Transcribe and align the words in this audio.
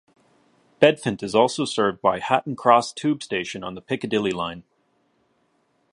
Bedfont 0.81 1.21
is 1.21 1.35
also 1.35 1.63
served 1.63 2.01
by 2.01 2.17
Hatton 2.17 2.55
Cross 2.55 2.93
tube 2.93 3.21
station 3.21 3.63
on 3.63 3.75
the 3.75 3.81
Piccadilly 3.81 4.31
line. 4.31 4.63